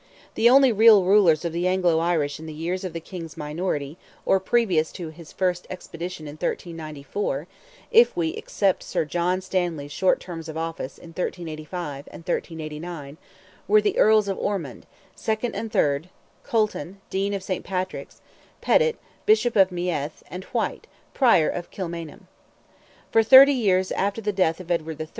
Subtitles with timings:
[0.33, 3.99] The only real rulers of the Anglo Irish in the years of the King's minority,
[4.25, 7.45] or previous to his first expedition in 1394,
[7.91, 13.17] (if we except Sir John Stanley's short terms of office in 1385 and 1389,)
[13.67, 16.09] were the Earls of Ormond, second and third,
[16.41, 18.21] Colton, Dean of Saint Patrick's,
[18.59, 18.95] Petit,
[19.27, 22.27] Bishop of Meath, and White, Prior of Kilmainham.
[23.11, 25.09] For thirty years after the death of Edward III.